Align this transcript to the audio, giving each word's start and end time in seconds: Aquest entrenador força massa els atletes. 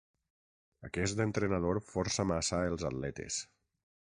Aquest 0.87 1.21
entrenador 1.27 1.81
força 1.91 2.27
massa 2.33 2.63
els 2.71 2.89
atletes. 2.91 3.39